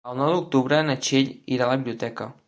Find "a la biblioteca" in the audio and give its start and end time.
1.67-2.31